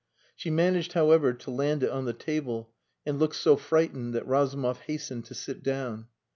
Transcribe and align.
She 0.35 0.49
managed, 0.49 0.93
however, 0.93 1.31
to 1.31 1.51
land 1.51 1.83
it 1.83 1.91
on 1.91 2.05
the 2.05 2.13
table, 2.13 2.71
and 3.05 3.19
looked 3.19 3.35
so 3.35 3.55
frightened 3.55 4.15
that 4.15 4.27
Razumov 4.27 4.79
hastened 4.87 5.25
to 5.25 5.35
sit 5.35 5.61
down. 5.61 6.07